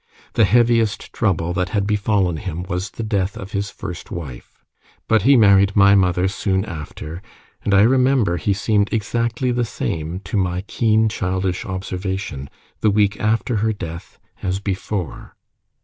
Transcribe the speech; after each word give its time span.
The 0.33 0.45
heaviest 0.45 1.13
trouble 1.13 1.53
that 1.53 1.69
had 1.69 1.85
befallen 1.85 2.37
him 2.37 2.63
was 2.63 2.89
the 2.89 3.03
death 3.03 3.37
of 3.37 3.51
his 3.51 3.69
first 3.69 4.09
wife. 4.09 4.65
But 5.07 5.21
he 5.21 5.37
married 5.37 5.75
my 5.75 5.93
mother 5.93 6.27
soon 6.27 6.65
after; 6.65 7.21
and 7.63 7.71
I 7.71 7.83
remember 7.83 8.37
he 8.37 8.51
seemed 8.51 8.91
exactly 8.91 9.51
the 9.51 9.63
same, 9.63 10.19
to 10.21 10.37
my 10.37 10.61
keen 10.63 11.07
childish 11.07 11.65
observation, 11.65 12.49
the 12.79 12.89
week 12.89 13.19
after 13.19 13.57
her 13.57 13.73
death 13.73 14.17
as 14.41 14.59
before. 14.59 15.35